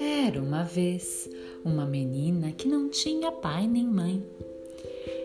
Era 0.00 0.40
uma 0.42 0.64
vez 0.64 1.30
uma 1.64 1.86
menina 1.86 2.50
que 2.50 2.66
não 2.66 2.88
tinha 2.88 3.30
pai 3.30 3.68
nem 3.68 3.84
mãe. 3.84 4.24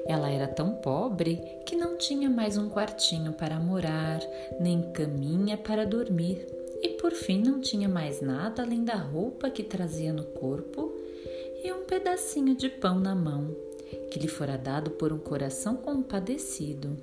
Ela 0.05 0.29
era 0.29 0.47
tão 0.47 0.75
pobre 0.75 1.37
que 1.65 1.75
não 1.75 1.97
tinha 1.97 2.29
mais 2.29 2.57
um 2.57 2.69
quartinho 2.69 3.33
para 3.33 3.59
morar, 3.59 4.19
nem 4.59 4.91
caminha 4.91 5.57
para 5.57 5.85
dormir, 5.85 6.45
e 6.83 6.89
por 6.89 7.11
fim 7.13 7.41
não 7.41 7.59
tinha 7.59 7.89
mais 7.89 8.21
nada 8.21 8.61
além 8.61 8.83
da 8.83 8.95
roupa 8.95 9.49
que 9.49 9.63
trazia 9.63 10.13
no 10.13 10.25
corpo 10.25 10.91
e 11.63 11.71
um 11.71 11.85
pedacinho 11.85 12.55
de 12.55 12.69
pão 12.69 12.99
na 12.99 13.15
mão, 13.15 13.55
que 14.11 14.19
lhe 14.19 14.27
fora 14.27 14.57
dado 14.57 14.91
por 14.91 15.11
um 15.11 15.17
coração 15.17 15.75
compadecido. 15.75 16.97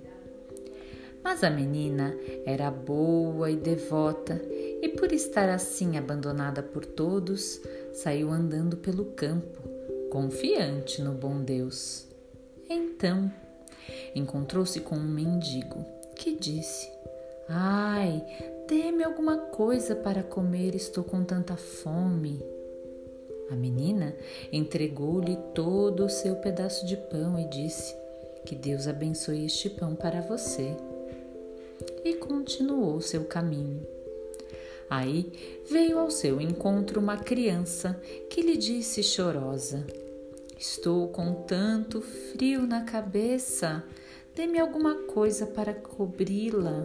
Mas 1.28 1.44
a 1.44 1.50
menina 1.50 2.16
era 2.46 2.70
boa 2.70 3.50
e 3.50 3.56
devota, 3.56 4.40
e 4.80 4.88
por 4.88 5.12
estar 5.12 5.50
assim 5.50 5.98
abandonada 5.98 6.62
por 6.62 6.86
todos, 6.86 7.60
saiu 7.92 8.30
andando 8.30 8.78
pelo 8.78 9.04
campo, 9.04 9.60
confiante 10.08 11.02
no 11.02 11.12
bom 11.12 11.42
Deus. 11.42 12.06
Então, 12.66 13.30
encontrou-se 14.14 14.80
com 14.80 14.96
um 14.96 15.06
mendigo 15.06 15.84
que 16.16 16.34
disse: 16.34 16.90
Ai, 17.46 18.24
dê-me 18.66 19.04
alguma 19.04 19.36
coisa 19.36 19.94
para 19.94 20.22
comer, 20.22 20.74
estou 20.74 21.04
com 21.04 21.22
tanta 21.22 21.58
fome. 21.58 22.42
A 23.50 23.54
menina 23.54 24.16
entregou-lhe 24.50 25.36
todo 25.54 26.06
o 26.06 26.10
seu 26.10 26.36
pedaço 26.36 26.86
de 26.86 26.96
pão 26.96 27.38
e 27.38 27.44
disse: 27.50 27.94
Que 28.46 28.54
Deus 28.54 28.88
abençoe 28.88 29.44
este 29.44 29.68
pão 29.68 29.94
para 29.94 30.22
você. 30.22 30.74
E 32.04 32.14
continuou 32.14 33.00
seu 33.00 33.24
caminho. 33.24 33.86
Aí 34.90 35.32
veio 35.70 35.98
ao 35.98 36.10
seu 36.10 36.40
encontro 36.40 37.00
uma 37.00 37.16
criança 37.16 38.00
que 38.30 38.40
lhe 38.40 38.56
disse 38.56 39.02
chorosa: 39.02 39.86
Estou 40.58 41.08
com 41.08 41.34
tanto 41.34 42.00
frio 42.00 42.66
na 42.66 42.84
cabeça, 42.84 43.84
dê-me 44.34 44.58
alguma 44.58 44.94
coisa 44.94 45.46
para 45.46 45.74
cobri-la. 45.74 46.84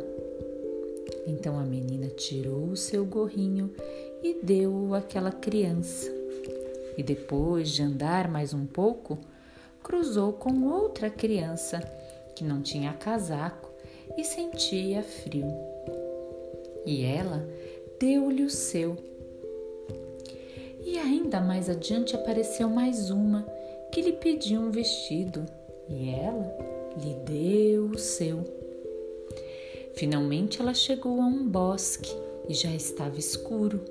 Então 1.26 1.58
a 1.58 1.64
menina 1.64 2.08
tirou 2.10 2.70
o 2.70 2.78
seu 2.78 3.06
gorrinho 3.06 3.74
e 4.22 4.40
deu-o 4.44 4.94
àquela 4.94 5.32
criança. 5.32 6.12
E 6.98 7.02
depois 7.02 7.70
de 7.70 7.82
andar 7.82 8.28
mais 8.28 8.54
um 8.54 8.66
pouco, 8.66 9.18
cruzou 9.82 10.34
com 10.34 10.68
outra 10.68 11.10
criança 11.10 11.80
que 12.36 12.44
não 12.44 12.62
tinha 12.62 12.94
casaco 12.94 13.73
e 14.18 14.24
sentia 14.24 15.04
frio. 15.04 15.48
E 16.86 17.04
ela 17.04 17.48
deu-lhe 18.00 18.44
o 18.44 18.50
seu. 18.50 18.98
E 20.86 20.98
ainda 20.98 21.40
mais 21.40 21.70
adiante 21.70 22.16
apareceu 22.16 22.70
mais 22.70 23.10
uma 23.10 23.48
que 23.92 24.02
lhe 24.02 24.14
pediu 24.14 24.60
um 24.60 24.72
vestido, 24.72 25.46
e 25.88 26.10
ela 26.10 26.52
lhe 26.98 27.14
deu 27.26 27.86
o 27.86 27.98
seu. 27.98 28.44
Finalmente 29.94 30.60
ela 30.60 30.74
chegou 30.74 31.22
a 31.22 31.26
um 31.26 31.48
bosque 31.48 32.12
e 32.50 32.54
já 32.54 32.72
estava 32.72 33.18
escuro. 33.18 33.82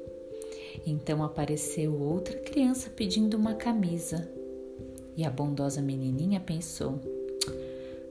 Então 0.86 1.22
apareceu 1.22 1.94
outra 2.00 2.36
criança 2.38 2.90
pedindo 2.90 3.36
uma 3.36 3.54
camisa. 3.54 4.28
E 5.16 5.24
a 5.24 5.30
bondosa 5.30 5.80
menininha 5.80 6.40
pensou: 6.40 6.98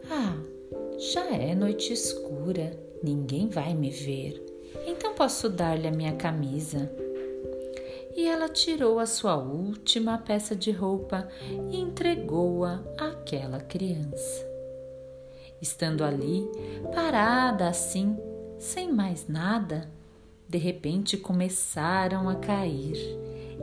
Ah, 0.10 0.38
já 1.02 1.36
é 1.36 1.56
noite 1.56 1.92
escura, 1.92 2.80
ninguém 3.04 3.50
vai 3.50 3.74
me 3.74 3.90
ver 3.90 4.52
então 4.86 5.14
posso 5.14 5.50
dar-lhe 5.50 5.88
a 5.88 5.92
minha 5.92 6.14
camisa. 6.14 6.92
E 8.16 8.28
ela 8.28 8.50
tirou 8.50 9.00
a 9.00 9.06
sua 9.06 9.38
última 9.38 10.18
peça 10.18 10.56
de 10.56 10.72
roupa 10.72 11.30
e 11.72 11.80
entregou-a 11.80 12.84
àquela 12.98 13.60
criança. 13.60 14.48
Estando 15.62 16.04
ali, 16.04 16.50
parada 16.94 17.70
assim, 17.70 18.18
sem 18.60 18.92
mais 18.92 19.28
nada, 19.28 19.90
de 20.48 20.58
repente 20.58 21.18
começaram 21.18 22.28
a 22.28 22.36
cair 22.36 22.98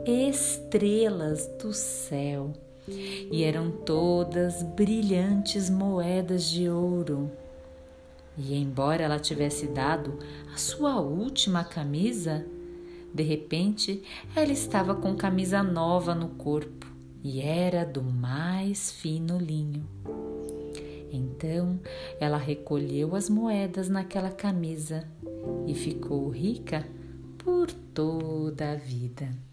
estrelas 0.05 1.45
do 1.61 1.73
céu 1.73 2.53
e 3.31 3.43
eram 3.43 3.71
todas 3.71 4.63
brilhantes 4.63 5.69
moedas 5.69 6.45
de 6.49 6.69
ouro. 6.69 7.31
E 8.37 8.55
embora 8.55 9.03
ela 9.03 9.19
tivesse 9.19 9.67
dado 9.67 10.17
a 10.53 10.57
sua 10.57 10.99
última 10.99 11.63
camisa, 11.63 12.45
de 13.13 13.23
repente 13.23 14.03
ela 14.35 14.51
estava 14.51 14.95
com 14.95 15.15
camisa 15.15 15.61
nova 15.61 16.15
no 16.15 16.29
corpo 16.29 16.87
e 17.23 17.41
era 17.41 17.83
do 17.83 18.01
mais 18.01 18.91
fino 18.91 19.37
linho. 19.37 19.85
Então 21.11 21.79
ela 22.19 22.37
recolheu 22.37 23.15
as 23.15 23.29
moedas 23.29 23.89
naquela 23.89 24.29
camisa 24.29 25.07
e 25.67 25.73
ficou 25.73 26.29
rica 26.29 26.87
por 27.37 27.71
toda 27.71 28.71
a 28.71 28.75
vida. 28.75 29.48